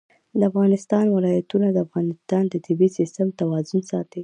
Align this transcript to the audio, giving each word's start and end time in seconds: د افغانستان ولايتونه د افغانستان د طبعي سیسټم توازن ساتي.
د 0.39 0.41
افغانستان 0.49 1.05
ولايتونه 1.09 1.67
د 1.71 1.77
افغانستان 1.85 2.43
د 2.47 2.55
طبعي 2.65 2.89
سیسټم 2.97 3.27
توازن 3.39 3.79
ساتي. 3.91 4.19